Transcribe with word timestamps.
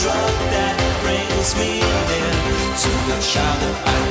drug 0.00 0.34
that 0.52 0.76
brings 1.04 1.54
me 1.56 1.80
near 2.08 2.32
to 2.82 2.90
the 3.08 3.18
child 3.20 3.60
that 3.60 3.88
I 3.88 4.01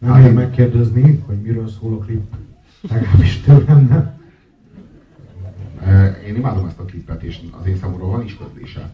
Nem 0.00 0.12
hát, 0.12 0.34
megkérdezni, 0.34 1.22
hogy 1.26 1.40
miről 1.42 1.68
szól 1.68 1.94
a 1.94 2.04
klip. 2.04 2.34
Legalábbis 2.90 3.40
tőlem 3.40 3.86
nem. 3.90 4.18
Én 6.26 6.36
imádom 6.36 6.66
ezt 6.66 6.78
a 6.78 6.84
klipet, 6.84 7.22
és 7.22 7.38
az 7.60 7.66
én 7.66 7.76
számomra 7.76 8.06
van 8.06 8.24
is 8.24 8.36
közdése. 8.36 8.90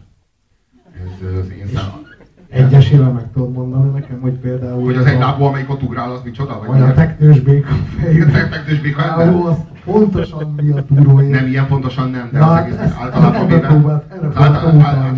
Ez 0.93 1.39
az 1.43 1.49
én 1.49 1.67
szám... 1.73 2.05
Egyesével 2.49 3.11
meg 3.11 3.31
tudod 3.33 3.51
mondani 3.51 3.91
nekem, 3.91 4.19
hogy 4.21 4.33
például... 4.33 4.83
Hogy 4.83 4.95
az 4.95 5.05
egy 5.05 5.19
lábú, 5.19 5.43
amelyik 5.43 5.69
ott 5.69 5.83
ugrál, 5.83 6.11
az 6.11 6.21
micsoda? 6.23 6.59
Vagy, 6.59 6.67
vagy 6.67 6.81
a 6.81 6.93
teknős 6.93 7.39
béka 7.39 7.73
fejű. 7.99 8.23
A 8.23 8.49
teknős 8.49 8.79
béka 8.79 9.03
ember? 9.03 9.45
az 9.45 9.57
pontosan 9.85 10.53
mi 10.61 10.71
a 10.71 10.85
túrója. 10.85 11.29
Nem, 11.29 11.47
ilyen 11.47 11.67
pontosan 11.67 12.09
nem, 12.09 12.29
de 12.31 12.43
az 12.43 12.57
egész 12.57 12.75
általában 12.99 13.47
véve... 13.47 13.67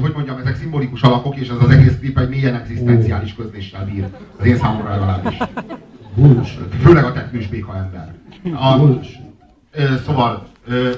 Hogy 0.01 0.13
mondjam, 0.15 0.37
ezek 0.37 0.55
szimbolikus 0.55 1.01
alakok, 1.01 1.35
és 1.35 1.49
ez 1.49 1.57
az 1.61 1.69
egész 1.69 1.97
klip 1.99 2.19
egy 2.19 2.29
mélyen 2.29 2.55
egzisztenciális 2.55 3.35
közléssel 3.35 3.85
bír. 3.85 4.07
Az 4.39 4.45
én 4.45 4.57
számomra 4.57 4.89
legalábbis. 4.89 5.37
Főleg 6.83 7.03
a 7.03 7.11
teknős 7.11 7.47
béka 7.47 7.75
ember. 7.75 8.13
A, 8.53 8.77
ö, 9.71 9.95
szóval 10.05 10.47
ö, 10.67 10.91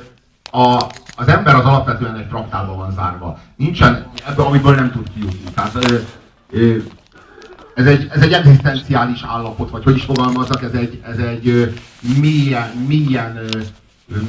a, 0.52 0.86
az 1.16 1.28
ember 1.28 1.56
az 1.56 1.66
alapvetően 1.66 2.16
egy 2.16 2.28
fraktálba 2.30 2.76
van 2.76 2.92
zárva. 2.92 3.40
Nincsen 3.56 4.06
ebből, 4.28 4.46
amiből 4.46 4.76
nem 4.76 4.92
tud 4.92 5.08
kijutni. 5.14 5.52
Tehát, 5.54 5.76
ö, 5.76 5.98
ö, 6.50 6.78
ez 7.76 7.86
egy, 7.86 8.08
ez 8.12 8.22
egy 8.22 8.32
egzisztenciális 8.32 9.24
állapot, 9.28 9.70
vagy 9.70 9.84
hogy 9.84 9.96
is 9.96 10.04
fogalmazzak, 10.04 10.64
ez 10.64 10.74
egy, 10.74 11.02
ez 11.06 11.18
egy 11.18 11.74
mélyen, 12.20 12.70
mélyen 12.88 13.40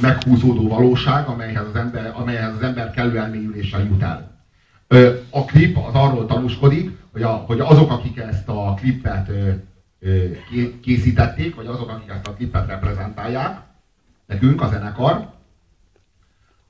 meghúzódó 0.01 0.67
valóság, 0.67 1.27
amelyhez 1.27 1.65
az 1.73 1.75
ember, 1.75 2.13
amelyhez 2.15 2.53
az 2.55 2.61
ember 2.61 2.91
kellő 2.91 3.17
elmélyüléssel 3.17 3.83
jut 3.83 4.01
el. 4.01 4.31
A 5.29 5.45
klip 5.45 5.77
az 5.77 5.93
arról 5.93 6.25
tanúskodik, 6.25 6.97
hogy, 7.11 7.21
a, 7.21 7.29
hogy 7.29 7.59
azok, 7.59 7.91
akik 7.91 8.17
ezt 8.17 8.49
a 8.49 8.73
klipet 8.73 9.31
készítették, 10.81 11.55
vagy 11.55 11.65
azok, 11.65 11.89
akik 11.89 12.09
ezt 12.09 12.27
a 12.27 12.33
klipet 12.33 12.67
reprezentálják, 12.67 13.61
nekünk, 14.25 14.61
a 14.61 14.67
zenekar, 14.67 15.31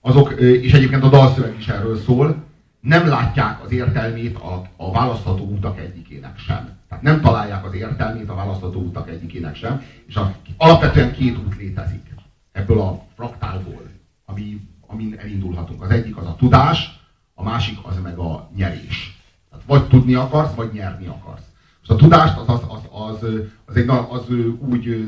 azok, 0.02 0.32
és 0.40 0.74
egyébként 0.74 1.04
a 1.04 1.10
dalszöveg 1.10 1.56
is 1.58 1.68
erről 1.68 1.98
szól, 1.98 2.44
nem 2.80 3.08
látják 3.08 3.64
az 3.64 3.72
értelmét 3.72 4.38
a, 4.38 4.62
a 4.76 4.92
választható 4.92 5.44
utak 5.44 5.80
egyikének 5.80 6.38
sem. 6.38 6.70
Tehát 6.90 7.04
nem 7.04 7.22
találják 7.22 7.66
az 7.66 7.74
értelmét 7.74 8.30
a 8.30 8.36
választható 8.36 8.80
utak 8.80 9.10
egyikének 9.10 9.56
sem, 9.56 9.84
és 10.06 10.16
a, 10.16 10.36
alapvetően 10.58 11.14
két 11.14 11.38
út 11.38 11.56
létezik 11.58 12.14
ebből 12.52 12.80
a 12.80 13.06
fraktálból, 13.16 13.82
ami, 14.26 14.68
amin 14.88 15.16
elindulhatunk. 15.18 15.84
Az 15.84 15.90
egyik 15.90 16.18
az 16.18 16.26
a 16.26 16.36
tudás, 16.36 17.00
a 17.34 17.44
másik 17.44 17.78
az 17.82 18.00
meg 18.02 18.18
a 18.18 18.50
nyerés. 18.56 19.18
Tehát 19.50 19.66
vagy 19.66 19.88
tudni 19.88 20.14
akarsz, 20.14 20.54
vagy 20.54 20.72
nyerni 20.74 21.06
akarsz. 21.06 21.53
És 21.84 21.90
a 21.90 21.96
tudást 21.96 22.38
az, 22.38 22.50
az, 22.50 22.62
az, 22.68 22.80
az, 22.92 23.30
az, 23.66 23.76
egy, 23.76 23.90
az 24.10 24.30
úgy 24.60 25.06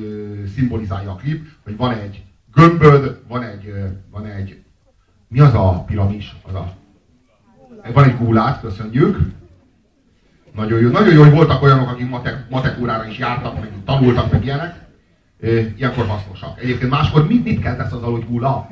szimbolizálja 0.56 1.12
a 1.12 1.16
klip, 1.16 1.48
hogy 1.64 1.78
van 1.78 1.92
egy 1.92 2.24
gömböd, 2.54 3.22
van 3.28 3.44
egy, 3.44 3.74
van 4.12 4.26
egy 4.26 4.64
mi 5.28 5.40
az 5.40 5.54
a 5.54 5.84
piramis? 5.88 6.36
Az 6.48 6.54
a, 6.54 6.74
van 7.94 8.04
egy 8.04 8.18
gulát, 8.18 8.60
köszönjük. 8.60 9.18
Nagyon 10.56 10.80
jó, 10.80 10.90
nagyon 10.90 11.14
jó, 11.14 11.22
hogy 11.22 11.32
voltak 11.32 11.62
olyanok, 11.62 11.90
akik 11.90 12.10
matek, 12.10 12.50
matek 12.50 12.80
órára 12.82 13.08
is 13.08 13.18
jártak, 13.18 13.60
meg 13.60 13.72
tanultak, 13.86 14.32
meg 14.32 14.44
ilyenek. 14.44 14.84
Ilyenkor 15.78 16.06
hasznosak. 16.06 16.62
Egyébként 16.62 16.92
máskor 16.92 17.28
mit, 17.28 17.44
mit 17.44 17.62
kezdesz 17.62 17.92
azzal, 17.92 18.12
hogy 18.12 18.26
gula? 18.26 18.70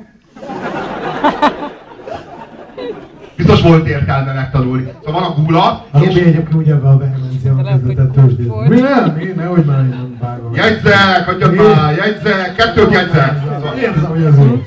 Biztos 3.36 3.60
volt 3.60 3.86
értelme 3.86 4.32
megtanulni. 4.32 4.92
Szóval 5.04 5.20
van 5.20 5.30
a 5.30 5.42
gula. 5.42 5.84
A 5.90 5.98
és... 5.98 6.14
egyébként 6.14 6.54
ugye 6.54 6.72
ebben 6.72 6.92
a 6.92 6.98
vehemenciában 6.98 7.64
kezdett 7.64 8.12
tőzsdézni. 8.12 8.68
Mi 8.68 8.80
nem? 8.80 9.14
Mi? 9.16 9.24
Nehogy 9.24 9.64
már 9.64 9.88
nem 9.88 10.18
vágom. 10.20 10.54
Jegyzek, 10.54 11.24
hagyjad 11.26 11.54
már, 11.54 11.96
jegyzek, 11.96 12.54
kettőt 12.54 12.92
jegyzek. 12.92 13.40
Szóval, 13.42 13.76
Érzem, 13.76 14.10
hogy 14.10 14.24
ez 14.24 14.38
úgy. 14.38 14.62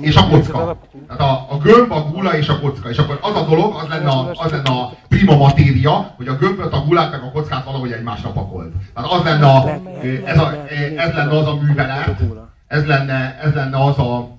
És 0.00 0.16
a 0.16 0.28
kocka. 0.28 0.76
Tehát 1.08 1.22
a, 1.22 1.46
a 1.50 1.58
gömb, 1.62 1.92
a 1.92 2.02
gula 2.12 2.36
és 2.36 2.48
a 2.48 2.58
kocka. 2.60 2.88
És 2.90 2.98
akkor 2.98 3.18
az 3.22 3.34
a 3.34 3.44
dolog, 3.48 3.74
az 3.74 3.88
lenne 3.88 4.08
a, 4.08 4.30
az 4.32 4.50
lenne 4.50 4.70
a 4.70 4.92
prima 5.08 5.36
matéria, 5.36 6.14
hogy 6.16 6.28
a 6.28 6.36
gömböt, 6.36 6.72
a 6.72 6.80
gulát 6.86 7.10
meg 7.10 7.20
a 7.22 7.30
kockát 7.30 7.64
valahogy 7.64 7.92
egymásra 7.92 8.30
pakolt. 8.30 8.72
Tehát 8.94 9.10
az 9.10 9.22
lenne, 9.24 9.46
a, 9.46 9.80
ez, 10.24 10.38
a, 10.38 10.64
ez 10.96 11.12
lenne 11.14 11.38
az 11.38 11.46
a 11.46 11.58
művelet, 11.62 12.22
ez 12.66 12.86
lenne, 12.86 13.38
ez 13.42 13.54
lenne 13.54 13.84
az 13.84 13.98
a, 13.98 14.37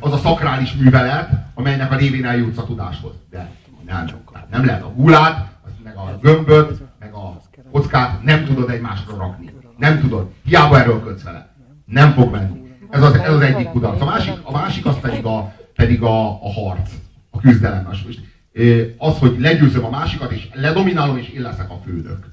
az 0.00 0.12
a 0.12 0.16
szakrális 0.16 0.72
művelet, 0.72 1.30
amelynek 1.54 1.92
a 1.92 1.96
révén 1.96 2.24
eljutsz 2.24 2.58
a 2.58 2.64
tudáshoz. 2.64 3.12
De 3.30 3.50
nem, 3.86 4.06
nem 4.50 4.64
lehet 4.64 4.82
a 4.82 4.92
gulát, 4.96 5.50
meg 5.84 5.96
a 5.96 6.18
gömböt, 6.22 6.82
meg 6.98 7.12
a 7.12 7.40
kockát 7.72 8.22
nem 8.22 8.44
tudod 8.44 8.70
egymásra 8.70 9.16
rakni. 9.16 9.50
Nem 9.76 10.00
tudod. 10.00 10.30
Hiába 10.44 10.80
erőlködsz 10.80 11.22
vele. 11.22 11.54
Nem 11.84 12.12
fog 12.12 12.32
menni. 12.32 12.60
Ez 12.90 13.02
az, 13.02 13.14
ez 13.14 13.32
az 13.32 13.40
egyik 13.40 13.68
kudarc. 13.68 14.00
A 14.00 14.04
másik, 14.04 14.34
a 14.42 14.52
másik 14.52 14.86
az 14.86 15.00
pedig 15.00 15.24
a, 15.24 15.54
pedig 15.74 16.02
a, 16.02 16.28
a 16.28 16.52
harc, 16.52 16.90
a 17.30 17.40
küzdelem. 17.40 17.88
Az, 18.98 19.18
hogy 19.18 19.36
legyőzöm 19.38 19.84
a 19.84 19.90
másikat, 19.90 20.32
és 20.32 20.48
ledominálom, 20.52 21.16
és 21.16 21.28
én 21.28 21.42
leszek 21.42 21.70
a 21.70 21.80
főnök. 21.84 22.26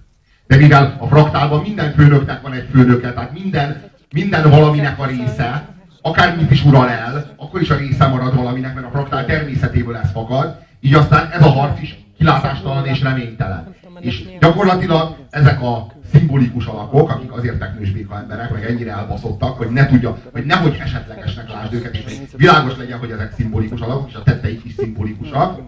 De 0.47 0.55
mivel 0.55 0.95
a 0.99 1.07
fraktálban 1.07 1.61
minden 1.61 1.93
főnöknek 1.93 2.41
van 2.41 2.53
egy 2.53 2.67
főnöke, 2.71 3.13
tehát 3.13 3.33
minden, 3.33 3.91
minden 4.13 4.49
valaminek 4.49 4.99
a 4.99 5.05
része, 5.05 5.67
akármit 6.01 6.51
is 6.51 6.66
ural 6.66 6.90
el, 6.90 7.34
akkor 7.36 7.62
is 7.62 7.69
a 7.69 7.75
része 7.75 8.07
marad 8.07 8.36
valaminek, 8.36 8.74
mert 8.74 8.88
a 8.88 8.90
fraktál 8.90 9.25
természetéből 9.25 9.96
ez 9.96 10.12
fakad, 10.12 10.60
így 10.80 10.94
aztán 10.94 11.31
ez 11.31 11.42
a 11.42 11.50
harc 11.50 11.81
is 11.81 11.98
kilátástalan 12.18 12.86
és 12.86 13.01
reménytelen. 13.01 13.75
És 14.00 14.24
gyakorlatilag 14.40 15.16
ezek 15.30 15.62
a 15.62 15.88
szimbolikus 16.13 16.66
alakok, 16.66 17.10
akik 17.10 17.31
azért 17.31 17.60
teknős 17.60 17.92
béka 17.92 18.18
emberek, 18.18 18.51
meg 18.51 18.66
ennyire 18.66 18.92
elbaszottak, 18.92 19.57
hogy 19.57 19.69
ne 19.69 19.88
tudja, 19.88 20.18
hogy 20.31 20.46
nehogy 20.46 20.78
esetlegesnek 20.80 21.50
lásd 21.50 21.74
őket, 21.74 21.96
és 21.96 22.04
világos 22.36 22.78
legyen, 22.78 23.00
hogy 23.00 23.12
ezek 23.12 23.34
szimbolikus 23.34 23.80
alakok, 23.80 24.10
és 24.10 24.16
a 24.16 24.24
tetteik 24.24 24.66
is 24.66 24.74
szimbolikusak. 24.74 25.62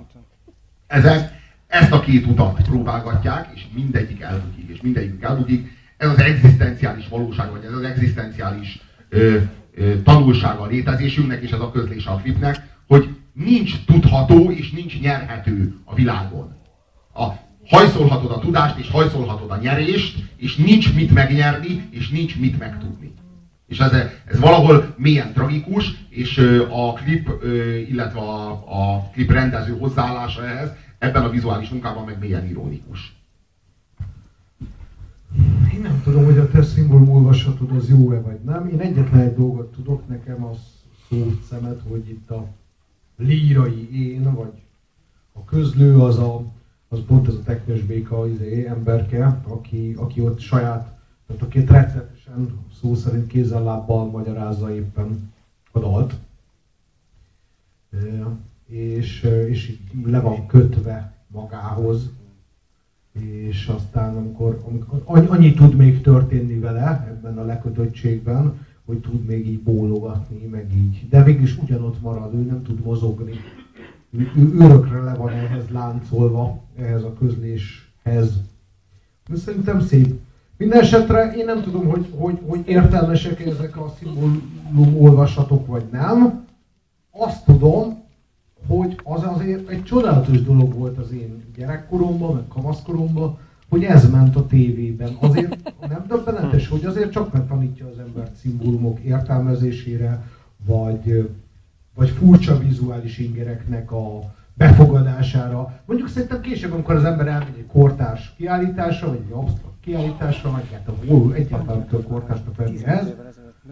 Ezek 0.87 1.39
ezt 1.67 1.91
a 1.91 1.99
két 1.99 2.25
utat 2.25 2.61
próbálgatják, 2.61 3.49
és 3.53 3.65
mindegyik 3.73 4.21
elbukik, 4.21 4.69
és 4.69 4.81
mindegyik 4.81 5.23
elbukik. 5.23 5.71
Ez 5.97 6.09
az 6.09 6.19
egzisztenciális 6.19 7.07
valóság, 7.07 7.51
vagy 7.51 7.63
ez 7.63 7.73
az 7.73 7.83
egzisztenciális 7.83 8.81
ö, 9.09 9.37
tanulsága 10.03 10.65
létezésünknek, 10.65 11.41
és 11.41 11.51
ez 11.51 11.59
a 11.59 11.71
közlés 11.71 12.05
a 12.05 12.15
klipnek, 12.15 12.69
hogy 12.87 13.15
nincs 13.33 13.85
tudható 13.85 14.51
és 14.51 14.71
nincs 14.71 14.99
nyerhető 14.99 15.75
a 15.83 15.95
világon. 15.95 16.55
A 17.13 17.27
hajszolhatod 17.67 18.31
a 18.31 18.39
tudást, 18.39 18.77
és 18.77 18.89
hajszolhatod 18.89 19.51
a 19.51 19.57
nyerést, 19.57 20.23
és 20.37 20.55
nincs 20.55 20.93
mit 20.93 21.13
megnyerni, 21.13 21.87
és 21.89 22.09
nincs 22.09 22.39
mit 22.39 22.59
megtudni. 22.59 23.13
És 23.67 23.79
ez, 23.79 23.91
ez 24.25 24.39
valahol 24.39 24.95
mélyen 24.97 25.33
tragikus, 25.33 25.93
és 26.09 26.37
a 26.69 26.93
klip, 26.93 27.29
illetve 27.89 28.19
a, 28.19 28.51
a 28.51 29.09
klip 29.13 29.31
rendező 29.31 29.77
hozzáállása 29.77 30.47
ehhez 30.47 30.71
ebben 30.99 31.23
a 31.23 31.29
vizuális 31.29 31.69
munkában 31.69 32.05
meg 32.05 32.19
mélyen 32.19 32.49
ironikus. 32.49 33.13
Én 35.73 35.81
nem 35.81 36.01
tudom, 36.03 36.25
hogy 36.25 36.37
a 36.37 36.40
te 36.51 36.63
szimbólum 36.63 37.09
olvasatod 37.09 37.71
az 37.71 37.89
jó-e 37.89 38.19
vagy 38.19 38.39
nem. 38.39 38.67
Én 38.67 38.79
egyetlen 38.79 39.21
egy 39.21 39.35
dolgot 39.35 39.71
tudok, 39.71 40.07
nekem 40.07 40.43
az 40.43 40.57
szót 41.09 41.41
szemet, 41.49 41.81
hogy 41.89 42.09
itt 42.09 42.31
a 42.31 42.47
lírai 43.17 44.11
én, 44.11 44.33
vagy 44.33 44.61
a 45.33 45.43
közlő 45.43 45.99
az 45.99 46.17
a 46.17 46.43
az 46.91 46.99
pont 47.07 47.27
ez 47.27 47.33
a 47.33 47.43
teknős 47.43 47.81
béka 47.81 48.27
izé, 48.27 48.65
emberke, 48.67 49.41
aki, 49.47 49.93
aki 49.97 50.21
ott 50.21 50.39
saját, 50.39 50.99
tehát 51.27 51.41
aki 51.41 51.59
rettenetesen 51.59 52.59
szó 52.79 52.95
szerint 52.95 53.27
kézzel-lábbal 53.27 54.05
magyarázza 54.05 54.75
éppen 54.75 55.31
a 55.71 55.79
dalt. 55.79 56.15
És, 58.65 59.21
és 59.47 59.77
le 60.05 60.19
van 60.19 60.47
kötve 60.47 61.13
magához, 61.27 62.09
és 63.11 63.67
aztán 63.67 64.15
amikor, 64.15 64.61
amikor 64.67 65.01
annyi 65.05 65.53
tud 65.53 65.75
még 65.75 66.01
történni 66.01 66.59
vele 66.59 67.07
ebben 67.09 67.37
a 67.37 67.45
lekötöttségben, 67.45 68.65
hogy 68.85 68.97
tud 68.97 69.25
még 69.25 69.47
így 69.47 69.59
bólogatni, 69.59 70.45
meg 70.45 70.73
így. 70.75 71.09
De 71.09 71.23
végül 71.23 71.43
is 71.43 71.57
ugyanott 71.57 72.01
marad, 72.01 72.33
ő 72.33 72.37
nem 72.37 72.63
tud 72.63 72.83
mozogni 72.83 73.33
örökre 74.59 75.01
le 75.01 75.13
van 75.13 75.29
ehhez 75.29 75.69
láncolva, 75.69 76.63
ehhez 76.77 77.03
a 77.03 77.13
közléshez. 77.13 78.41
De 79.27 79.35
szerintem 79.35 79.81
szép. 79.81 80.19
Minden 80.57 80.79
esetre 80.79 81.33
én 81.35 81.45
nem 81.45 81.61
tudom, 81.61 81.87
hogy, 81.87 82.13
hogy, 82.17 82.39
hogy 82.47 82.61
értelmesek 82.65 83.45
ezek 83.45 83.77
a 83.77 83.93
szimbólum 83.99 84.97
olvasatok, 84.97 85.67
vagy 85.67 85.83
nem. 85.91 86.45
Azt 87.11 87.45
tudom, 87.45 88.00
hogy 88.67 88.99
az 89.03 89.23
azért 89.23 89.69
egy 89.69 89.83
csodálatos 89.83 90.43
dolog 90.43 90.73
volt 90.73 90.97
az 90.97 91.11
én 91.11 91.43
gyerekkoromban, 91.57 92.35
meg 92.35 92.47
kamaszkoromban, 92.47 93.37
hogy 93.69 93.83
ez 93.83 94.09
ment 94.09 94.35
a 94.35 94.47
tévében. 94.47 95.17
Azért 95.19 95.73
nem 95.89 96.05
döbbenetes, 96.07 96.67
hogy 96.67 96.85
azért 96.85 97.11
csak 97.11 97.33
megtanítja 97.33 97.87
az 97.87 97.99
embert 97.99 98.35
szimbólumok 98.35 98.99
értelmezésére, 98.99 100.23
vagy 100.65 101.29
vagy 101.95 102.09
furcsa 102.09 102.57
vizuális 102.57 103.17
ingereknek 103.17 103.91
a 103.91 104.19
befogadására. 104.53 105.81
Mondjuk 105.85 106.09
szerintem 106.09 106.41
később, 106.41 106.73
amikor 106.73 106.95
az 106.95 107.03
ember 107.03 107.27
elmegy 107.27 107.57
egy 107.57 107.67
kortárs 107.67 108.33
kiállításra, 108.37 109.07
vagy 109.07 109.21
egy 109.25 109.31
absztrakt 109.31 109.75
kiállításra, 109.81 110.51
vagy 110.51 110.69
hát 110.71 110.87
a 110.87 110.93
hol 111.07 111.33
egyáltalán 111.33 111.87
kell 111.87 112.03
kortársnak 112.03 112.55
venni 112.55 112.85
ez, 112.85 113.07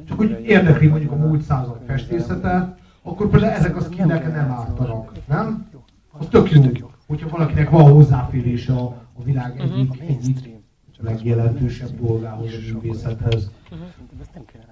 csak 0.07 0.17
hogy 0.17 0.43
érdekli 0.45 0.87
mondjuk 0.87 1.11
a 1.11 1.15
múlt 1.15 1.41
század 1.41 1.79
festészete, 1.85 2.77
akkor 3.01 3.29
például 3.29 3.53
ezek 3.53 3.75
a 3.75 3.81
skillek 3.81 4.33
nem 4.33 4.51
ártanak, 4.51 5.11
nem? 5.27 5.67
Az 6.11 6.27
tök 6.29 6.51
jó, 6.51 6.61
hogyha 7.07 7.29
valakinek 7.29 7.69
van 7.69 7.91
hozzáférése 7.91 8.73
a, 8.73 8.83
a 9.13 9.23
világ 9.23 9.53
mhm. 9.55 9.63
egyik, 9.63 10.01
egyik 10.07 10.59
legjelentősebb 10.97 11.99
dolgához, 12.01 12.53
a 12.53 12.73
művészethez. 12.73 13.51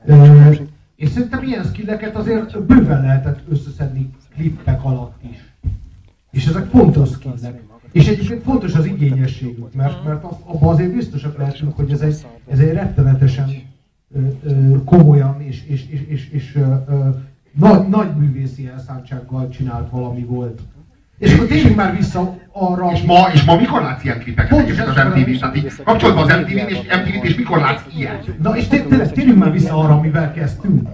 Uh, 0.05 0.55
és 0.95 1.09
szerintem 1.09 1.43
ilyen 1.43 1.63
skilleket 1.63 2.15
azért 2.15 2.61
bőven 2.63 3.01
lehetett 3.01 3.39
összeszedni 3.49 4.09
klippek 4.35 4.83
alatt 4.83 5.23
is. 5.31 5.53
És 6.31 6.45
ezek 6.45 6.65
fontos 6.65 7.09
skillek. 7.09 7.63
És 7.91 8.07
egyébként 8.07 8.43
fontos 8.43 8.73
az 8.73 8.85
igényességük, 8.85 9.73
mert, 9.73 10.03
mert 10.03 10.23
abban 10.23 10.73
azért 10.73 10.93
biztosak 10.93 11.37
lehetünk, 11.37 11.75
hogy 11.75 11.91
ez 11.91 12.01
egy, 12.01 12.25
ez 12.47 12.59
egy 12.59 12.73
rettenetesen 12.73 13.49
ö, 14.15 14.19
ö, 14.43 14.83
komolyan 14.83 15.41
és, 15.41 15.63
és, 15.67 15.87
és, 15.89 16.01
és, 16.01 16.29
és 16.29 16.55
ö, 16.55 16.73
ö, 16.87 17.09
nagy, 17.59 17.87
nagy 17.87 18.15
művészi 18.15 18.67
elszántsággal 18.67 19.49
csinált 19.49 19.89
valami 19.89 20.23
volt. 20.23 20.61
És 21.17 21.33
akkor 21.33 21.47
térjünk 21.47 21.75
már 21.75 21.95
vissza 21.95 22.37
arra... 22.51 22.91
És 22.91 23.01
ma, 23.01 23.29
és 23.33 23.43
ma 23.43 23.55
mikor 23.55 23.81
látsz 23.81 24.03
ilyen 24.03 24.19
klipeket 24.19 24.59
egyébként 24.59 24.87
az 24.87 24.95
MTV-n? 24.95 25.37
Tehát 25.39 25.55
így 25.55 25.73
kapcsolatban 25.83 26.23
az 26.23 26.39
MTV-n 26.39 26.67
és 26.67 26.77
MTV-t, 26.77 27.23
és 27.23 27.35
mikor 27.35 27.57
látsz 27.57 27.83
ilyen? 27.95 28.19
Na 28.41 28.57
és 28.57 28.67
tényleg 28.67 29.11
térjünk 29.11 29.39
már 29.39 29.51
vissza 29.51 29.75
arra, 29.75 29.93
amivel 29.93 30.33
kezdtünk. 30.33 30.89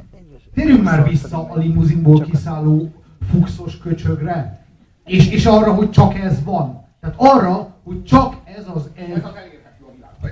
Térjünk 0.53 0.83
már 0.83 1.09
vissza 1.09 1.49
a 1.49 1.57
limuzinból 1.57 2.21
kiszálló 2.21 2.91
fuxos 3.31 3.77
köcsögre. 3.77 4.65
És, 5.05 5.29
és 5.29 5.45
arra, 5.45 5.73
hogy 5.73 5.89
csak 5.89 6.19
ez 6.19 6.43
van. 6.43 6.85
Tehát 7.01 7.15
arra, 7.17 7.75
hogy 7.83 8.03
csak 8.03 8.35
ez 8.57 8.65
az 8.73 8.89
ez. 8.95 9.21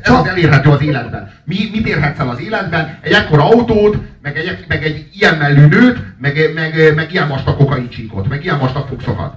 Ez 0.02 0.14
az 0.14 0.28
elérhető 0.28 0.70
az 0.70 0.82
életben. 0.82 1.32
Mi, 1.44 1.56
mit 1.72 1.88
érhetsz 1.88 2.20
el 2.20 2.30
az 2.30 2.40
életben? 2.40 2.98
Egy 3.02 3.12
ekkora 3.12 3.46
autót, 3.46 3.98
meg 4.22 4.38
egy, 4.38 4.66
meg 4.68 4.84
egy 4.84 5.10
ilyen 5.14 5.38
mellű 5.38 5.66
nőt, 5.66 5.98
meg, 6.20 6.52
meg, 6.54 6.96
meg 6.96 7.14
ilyen 7.14 7.28
vastag 7.28 7.56
kokaincsíkot, 7.58 8.28
meg 8.28 8.44
ilyen 8.44 8.60
vastag 8.60 8.88
fuxokat. 8.88 9.34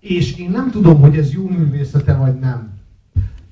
És 0.00 0.36
én 0.36 0.50
nem 0.50 0.70
tudom, 0.70 1.00
hogy 1.00 1.16
ez 1.16 1.32
jó 1.32 1.48
művészete 1.48 2.14
vagy 2.14 2.38
nem. 2.38 2.76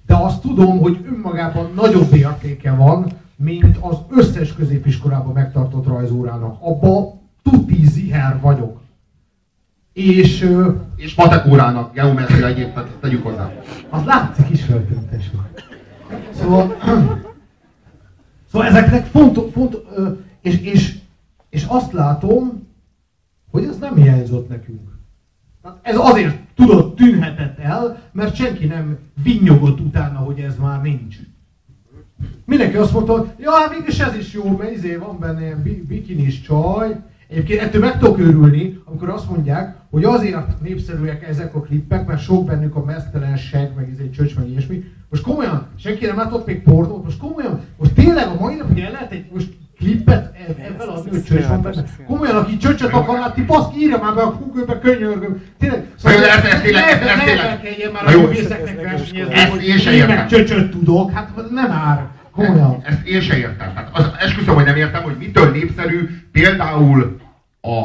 De 0.06 0.14
azt 0.14 0.40
tudom, 0.40 0.78
hogy 0.78 0.98
önmagában 1.12 1.72
nagyobb 1.74 2.14
értéke 2.14 2.70
van, 2.70 3.06
mint 3.36 3.76
az 3.80 3.96
összes 4.10 4.54
középiskolában 4.54 5.32
megtartott 5.32 5.86
rajzórának. 5.86 6.56
Abba 6.60 7.20
tuti 7.42 7.86
ziher 7.86 8.38
vagyok. 8.40 8.80
És, 9.92 10.50
és 10.96 11.14
matek 11.14 11.46
órának, 11.46 11.94
geometria 11.94 12.46
egyébként, 12.46 12.86
tegyük 13.00 13.22
hozzá. 13.22 13.52
Az 13.90 14.04
látszik 14.04 14.50
is 14.50 14.62
feltűntes. 14.62 15.30
Szóval, 16.40 16.76
szóval 18.50 18.68
ezeknek 18.68 19.04
fontos, 19.04 19.52
fontos 19.52 19.80
és, 20.40 20.60
és, 20.60 20.98
és 21.50 21.64
azt 21.68 21.92
látom, 21.92 22.68
hogy 23.50 23.64
ez 23.64 23.78
nem 23.78 23.94
hiányzott 23.94 24.48
nekünk. 24.48 24.94
Ez 25.82 25.96
azért 25.98 26.38
tudott, 26.54 26.96
tűnhetett 26.96 27.58
el, 27.58 28.02
mert 28.12 28.34
senki 28.34 28.66
nem 28.66 28.98
vinnyogott 29.22 29.80
utána, 29.80 30.18
hogy 30.18 30.38
ez 30.38 30.56
már 30.58 30.82
nincs. 30.82 31.16
Mindenki 32.44 32.76
azt 32.76 32.92
mondta, 32.92 33.18
hogy 33.18 33.28
ja, 33.38 33.50
hát 33.50 33.78
mégis 33.78 33.98
ez 33.98 34.14
is 34.14 34.32
jó, 34.32 34.56
mert 34.56 34.70
izé 34.70 34.96
van 34.96 35.18
benne 35.18 35.40
ilyen 35.40 35.62
bikinis 35.88 36.40
csaj. 36.40 37.00
Egyébként 37.28 37.60
ettől 37.60 37.80
meg 37.80 37.98
tudok 37.98 38.18
őrülni, 38.18 38.80
amikor 38.84 39.08
azt 39.08 39.30
mondják, 39.30 39.76
hogy 39.96 40.04
azért 40.04 40.60
népszerűek 40.62 41.28
ezek 41.28 41.54
a 41.54 41.60
klippek, 41.60 42.06
mert 42.06 42.22
sok 42.22 42.46
bennük 42.46 42.76
a 42.76 42.84
mesztelen 42.84 43.36
seg, 43.36 43.72
meg 43.76 43.88
izé 43.92 44.10
csöcs, 44.10 44.36
meg 44.36 44.48
ilyesmi. 44.48 44.84
Most 45.10 45.22
komolyan, 45.22 45.66
senki 45.78 46.06
nem 46.06 46.16
látott 46.16 46.46
még 46.46 46.62
pornót, 46.62 47.04
most 47.04 47.18
komolyan, 47.18 47.60
most 47.76 47.92
tényleg 47.92 48.26
a 48.26 48.36
mai 48.40 48.54
napig 48.54 48.78
el 48.78 48.90
lehet 48.90 49.12
egy, 49.12 49.26
most 49.32 49.48
klippet 49.78 50.36
ebben 50.58 50.88
az 50.88 51.04
ő 51.12 51.22
csöcs 51.22 51.46
van 51.46 51.62
benne. 51.62 51.84
Komolyan, 52.06 52.36
aki 52.36 52.56
csöcsöt 52.56 52.92
akar 52.92 53.18
látni, 53.18 53.42
basz, 53.42 53.76
írja 53.76 53.98
már 53.98 54.14
be 54.14 54.22
a 54.22 54.38
Google-be, 54.38 54.78
könyörgöm. 54.78 55.42
Tényleg, 55.58 55.86
szóval 55.96 56.24
ez, 56.24 56.44
ez, 56.44 56.60
tényleg, 56.60 56.84
ez, 56.84 57.08
ez 57.08 57.24
tényleg. 57.24 57.92
már 57.92 58.14
a 58.14 58.20
művészeknek 58.20 58.82
versenyezni, 58.82 59.48
hogy 59.50 59.94
én 59.94 60.06
meg 60.06 60.26
csöcsöt 60.26 60.70
tudok, 60.70 61.10
hát 61.10 61.50
nem 61.50 61.70
ár. 61.70 62.06
Komolyan. 62.32 62.80
Ezt 62.82 63.06
én 63.06 63.20
se 63.20 63.36
értem. 63.36 63.72
Hát 63.74 63.88
az, 63.92 64.10
esküszöm, 64.18 64.54
hogy 64.54 64.64
nem 64.64 64.76
értem, 64.76 65.02
hogy 65.02 65.16
mitől 65.18 65.50
népszerű 65.50 66.08
például 66.32 67.20
a, 67.60 67.78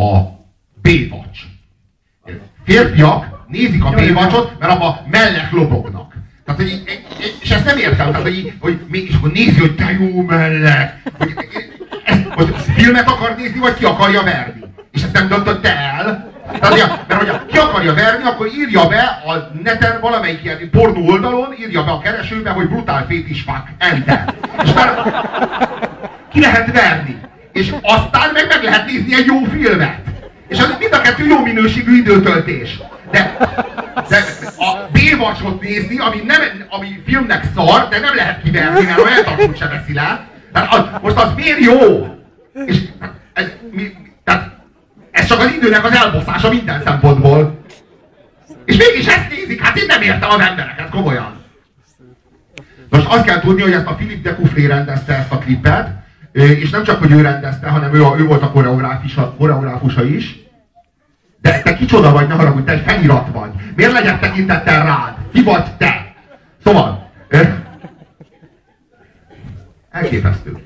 a 0.00 0.37
Baywatch. 0.82 1.40
Férfiak 2.64 3.44
nézik 3.46 3.84
a 3.84 3.90
Baywatchot, 3.90 4.58
mert 4.58 4.72
abban 4.72 4.98
mellek 5.10 5.52
lobognak. 5.52 6.12
Tehát, 6.44 6.60
hogy, 6.60 6.82
és 7.40 7.50
ezt 7.50 7.64
nem 7.64 7.76
értem, 7.76 8.06
tehát, 8.06 8.22
hogy, 8.22 8.52
hogy 8.60 8.78
és 8.90 9.14
akkor 9.14 9.32
nézi, 9.32 9.60
hogy 9.60 9.74
te 9.74 9.96
jó 10.00 10.22
mellek. 10.22 11.02
Hogy, 11.18 11.34
ezt, 12.04 12.26
hogy 12.34 12.54
filmet 12.74 13.08
akar 13.08 13.34
nézni, 13.36 13.58
vagy 13.58 13.74
ki 13.74 13.84
akarja 13.84 14.22
verni. 14.22 14.64
És 14.92 15.02
ezt 15.02 15.12
nem 15.12 15.28
döntötte 15.28 15.76
el. 15.76 16.32
Tehát, 16.60 17.06
mert 17.08 17.20
hogyha 17.20 17.46
ki 17.46 17.58
akarja 17.58 17.94
verni, 17.94 18.24
akkor 18.24 18.46
írja 18.46 18.86
be 18.86 19.22
a 19.26 19.50
neten 19.62 20.00
valamelyik 20.00 20.44
ilyen 20.44 20.70
pornó 20.70 21.08
oldalon, 21.08 21.54
írja 21.60 21.84
be 21.84 21.90
a 21.90 21.98
keresőbe, 21.98 22.50
hogy 22.50 22.68
brutál 22.68 23.06
fétis 23.08 23.40
fuck, 23.42 23.62
enter. 23.78 24.34
És 24.64 24.72
már 24.72 25.22
ki 26.32 26.40
lehet 26.40 26.72
verni. 26.72 27.20
És 27.52 27.74
aztán 27.82 28.30
meg 28.32 28.46
meg 28.48 28.62
lehet 28.62 28.86
nézni 28.86 29.14
egy 29.14 29.26
jó 29.26 29.44
filmet. 29.44 30.00
És 30.48 30.58
az 30.58 30.76
mind 30.78 30.92
a 30.92 31.00
kettő 31.00 31.26
jó 31.26 31.42
minőségű 31.42 31.96
időtöltés. 31.96 32.78
De, 33.10 33.36
de 34.08 34.24
a 34.58 34.88
Baywatch-ot 34.92 35.60
nézni, 35.60 35.98
ami, 35.98 36.16
nem, 36.26 36.40
ami 36.68 37.02
filmnek 37.06 37.44
szar, 37.54 37.88
de 37.88 37.98
nem 37.98 38.14
lehet 38.14 38.42
kiverni, 38.42 38.84
mert 38.84 38.98
olyan 38.98 39.24
tartót 39.24 39.56
se 39.56 39.68
veszi 39.68 39.94
le. 39.94 40.26
Tehát 40.52 40.74
az, 40.74 40.84
most 41.02 41.16
az 41.16 41.30
miért 41.36 41.60
jó? 41.60 42.06
És 42.66 42.76
ez, 43.32 43.46
mi, 43.70 43.92
tehát 44.24 44.50
ez 45.10 45.26
csak 45.26 45.40
az 45.40 45.52
időnek 45.52 45.84
az 45.84 45.92
elboszása 45.92 46.48
minden 46.48 46.82
szempontból. 46.84 47.64
És 48.64 48.76
mégis 48.76 49.06
ezt 49.06 49.28
nézik, 49.28 49.62
hát 49.62 49.76
én 49.76 49.86
nem 49.86 50.02
értem 50.02 50.30
az 50.30 50.40
embereket, 50.40 50.90
komolyan. 50.90 51.44
Most 52.88 53.06
azt 53.06 53.24
kell 53.24 53.40
tudni, 53.40 53.62
hogy 53.62 53.72
ezt 53.72 53.86
a 53.86 53.94
Philip 53.94 54.22
de 54.22 54.34
Coufflé 54.34 54.66
rendezte 54.66 55.14
ezt 55.14 55.32
a 55.32 55.38
klipet, 55.38 55.88
és 56.44 56.70
nem 56.70 56.84
csak, 56.84 56.98
hogy 56.98 57.10
ő 57.10 57.20
rendezte, 57.20 57.68
hanem 57.68 57.94
ő, 57.94 58.02
ő 58.18 58.24
volt 58.24 58.42
a 58.42 58.50
koreográfusa 59.36 60.04
is. 60.04 60.38
De 61.40 61.62
te 61.62 61.76
kicsoda 61.76 62.12
vagy, 62.12 62.28
ne 62.28 62.34
haragudj, 62.34 62.64
te 62.64 62.72
egy 62.72 62.82
felirat 62.86 63.28
vagy. 63.32 63.50
Miért 63.76 63.92
legyek 63.92 64.20
tekintettel 64.20 64.84
rád? 64.84 65.14
Ki 65.32 65.42
vagy 65.42 65.76
te? 65.76 66.14
Szóval, 66.64 67.10
elképesztő. 69.90 70.56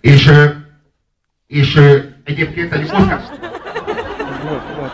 És, 0.00 0.32
és 1.46 1.80
egyébként 2.24 2.72
egy 2.72 2.82
Oscar... 2.82 3.20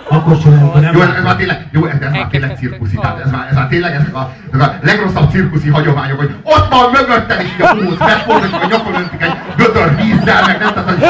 Akkor 0.08 0.38
csináljuk, 0.38 0.80
nem 0.80 0.94
jó, 0.94 1.00
ez, 1.00 1.08
ez 1.16 1.22
már 1.22 1.36
tényleg, 1.36 1.66
jó, 1.72 1.84
ez, 1.84 2.00
ez 2.00 2.10
már 2.12 2.26
tényleg 2.30 2.56
cirkuszi, 2.56 2.96
tehát 2.96 3.20
ez 3.24 3.30
már, 3.30 3.46
ez 3.50 3.54
már 3.54 3.68
tényleg 3.68 3.94
ezek 3.94 4.14
a, 4.14 4.32
ezek 4.52 4.68
a 4.68 4.74
legrosszabb 4.80 5.30
cirkuszi 5.30 5.68
hagyományok, 5.68 6.18
hogy 6.18 6.34
ott 6.42 6.68
van 6.68 6.90
mögöttem, 6.90 7.40
és 7.40 7.46
így 7.46 7.62
a 7.62 7.74
póc 7.74 7.98
megfordul, 7.98 8.48
és 8.48 8.52
a 8.52 8.66
nyakon 8.66 8.94
öntik 8.94 9.22
egy 9.22 9.34
gödör 9.56 9.96
vízzel, 9.96 10.46
meg 10.46 10.58
nem, 10.58 10.72
tehát, 10.74 10.90
hogy... 10.90 11.00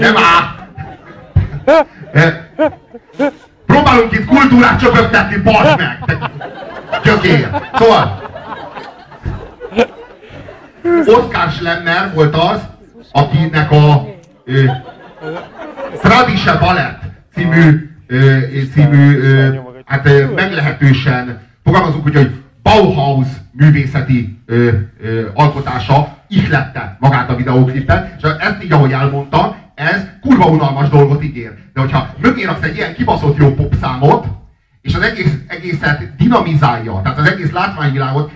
Nem 0.00 0.14
áll! 0.16 0.58
Próbálunk 3.66 4.12
itt 4.12 4.26
kultúrát 4.26 4.80
csöpögtetni, 4.80 5.36
basd 5.36 5.76
meg! 5.76 6.04
Gyökér! 7.02 7.50
Szóval... 7.74 8.28
Oscar 11.06 11.50
Schlemmer 11.50 12.14
volt 12.14 12.36
az, 12.36 12.60
akinek 13.12 13.70
a 13.70 14.06
ö, 14.44 14.64
Tradise 15.98 16.56
Ballet 16.56 16.98
című, 17.34 17.90
ö, 18.06 18.38
című 18.72 19.18
ö, 19.18 19.54
hát 19.84 20.08
meglehetősen, 20.34 21.40
fogalmazunk 21.64 22.06
úgy, 22.06 22.14
hogy 22.14 22.42
Bauhaus 22.62 23.26
művészeti 23.52 24.42
alkotása 25.34 26.16
ihlette 26.28 26.96
magát 27.00 27.30
a 27.30 27.36
videóklipet, 27.36 28.14
és 28.16 28.28
ezt 28.38 28.64
így, 28.64 28.72
ahogy 28.72 28.92
elmondta, 28.92 29.56
ez 29.74 30.06
kurva 30.20 30.46
unalmas 30.46 30.88
dolgot 30.88 31.24
ígér. 31.24 31.52
De 31.74 31.80
hogyha 31.80 32.14
mögé 32.22 32.44
raksz 32.44 32.62
egy 32.62 32.76
ilyen 32.76 32.94
kibaszott 32.94 33.36
jó 33.36 33.54
popszámot, 33.54 34.26
és 34.82 34.94
az 34.94 35.02
egész, 35.02 35.34
egészet 35.46 36.16
dinamizálja, 36.16 37.00
tehát 37.02 37.18
az 37.18 37.26
egész 37.26 37.50
látványvilágot 37.50 38.32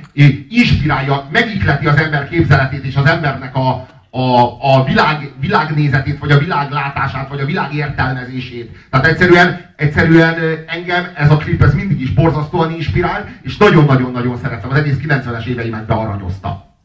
inspirálja, 0.48 1.28
megikleti 1.32 1.86
az 1.86 1.96
ember 1.96 2.28
képzeletét 2.28 2.84
és 2.84 2.96
az 2.96 3.06
embernek 3.06 3.56
a, 3.56 3.86
a, 4.16 4.56
a 4.60 4.84
világ, 4.84 5.32
világnézetét, 5.40 6.18
vagy 6.18 6.30
a 6.30 6.38
világlátását, 6.38 7.28
vagy 7.28 7.40
a 7.40 7.44
világ 7.44 7.74
értelmezését. 7.74 8.76
Tehát 8.90 9.06
egyszerűen, 9.06 9.60
egyszerűen 9.76 10.34
engem 10.66 11.06
ez 11.14 11.30
a 11.30 11.36
klip 11.36 11.62
ez 11.62 11.74
mindig 11.74 12.00
is 12.00 12.12
borzasztóan 12.12 12.72
inspirál, 12.72 13.28
és 13.42 13.56
nagyon-nagyon-nagyon 13.56 14.36
szerettem. 14.36 14.70
Az 14.70 14.76
egész 14.76 14.96
90-es 15.08 15.44
éveimet 15.44 15.86
bearanyozta. 15.86 16.76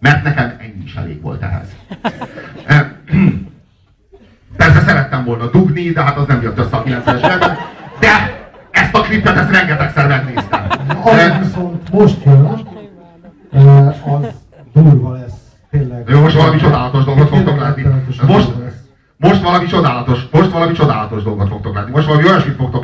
Mert 0.00 0.22
nekem 0.22 0.54
ennyi 0.58 0.82
is 0.84 0.94
elég 0.94 1.20
volt 1.20 1.42
ehhez. 1.42 1.68
Persze 4.56 4.72
szeret, 4.72 4.84
szerettem 4.84 5.24
volna 5.24 5.46
dugni, 5.46 5.90
de 5.90 6.02
hát 6.02 6.16
az 6.16 6.26
nem 6.26 6.42
jött 6.42 6.58
össze 6.58 6.76
a 6.76 6.82
90-es 6.82 7.24
években. 7.24 7.56
De 8.00 8.40
ezt 8.70 8.94
a 8.94 9.00
klipet, 9.00 9.36
ezt 9.36 9.50
rengetegszer 9.50 10.06
megnéztem. 10.06 10.66
Az 11.04 11.46
viszont 11.46 11.92
most 11.92 12.24
jön, 12.24 12.69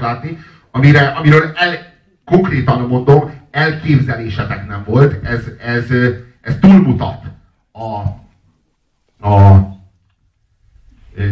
látni, 0.06 0.38
amire, 0.70 1.06
amiről 1.06 1.52
el, 1.54 1.94
konkrétan 2.24 2.80
mondom, 2.80 3.30
elképzelésetek 3.50 4.66
nem 4.66 4.84
volt. 4.84 5.24
Ez, 5.24 5.44
ez, 5.60 5.90
ez 6.40 6.56
túlmutat 6.60 7.24
a, 7.72 7.98
a 9.28 9.64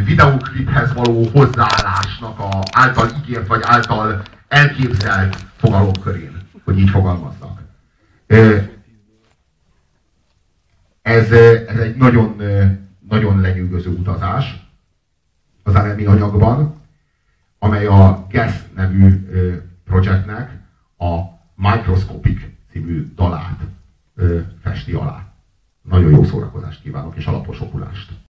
videókliphez 0.05 0.93
való 0.93 1.29
hozzáállásnak 1.33 2.39
a 2.39 2.63
által 2.73 3.09
ígért 3.19 3.47
vagy 3.47 3.61
által 3.65 4.23
elképzelt 4.49 5.37
fogalomkörén, 5.57 6.33
hogy 6.65 6.79
így 6.79 6.91
fogalmaznak. 6.91 7.61
Ez, 11.03 11.31
ez 11.67 11.79
egy 11.79 11.97
nagyon, 11.97 12.43
nagyon 13.09 13.41
lenyűgöző 13.41 13.91
utazás 13.91 14.69
az 15.63 15.75
elemi 15.75 16.05
anyagban, 16.05 16.83
amely 17.65 17.87
a 17.87 18.27
GES 18.29 18.65
nevű 18.75 19.29
projektnek 19.85 20.51
a 20.99 21.21
Microscopic 21.55 22.41
című 22.71 23.13
dalát 23.15 23.61
festi 24.63 24.93
alá. 24.93 25.33
Nagyon 25.83 26.11
jó 26.11 26.25
szórakozást 26.25 26.83
kívánok, 26.83 27.17
és 27.17 27.27
alapos 27.27 27.61
okulást! 27.61 28.23